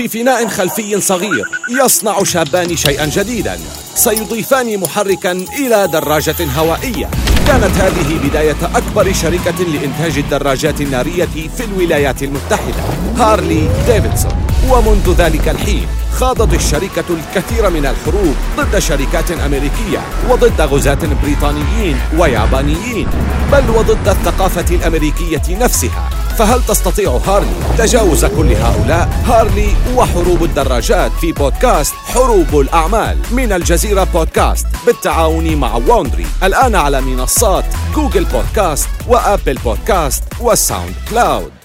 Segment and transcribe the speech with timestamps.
[0.00, 1.44] في فناء خلفي صغير
[1.84, 3.58] يصنع شابان شيئا جديدا.
[3.94, 7.10] سيضيفان محركا إلى دراجة هوائية.
[7.46, 12.82] كانت هذه بداية أكبر شركة لإنتاج الدراجات النارية في الولايات المتحدة.
[13.16, 14.46] هارلي ديفيدسون.
[14.70, 15.86] ومنذ ذلك الحين
[16.20, 20.00] خاضت الشركة الكثير من الحروب ضد شركات أمريكية
[20.30, 23.08] وضد غزاة بريطانيين ويابانيين
[23.52, 31.32] بل وضد الثقافة الأمريكية نفسها فهل تستطيع هارلي تجاوز كل هؤلاء؟ هارلي وحروب الدراجات في
[31.32, 37.64] بودكاست حروب الأعمال من الجزيرة بودكاست بالتعاون مع Wondery الآن على منصات
[37.94, 41.59] Google Podcast و Apple Podcast و SoundCloud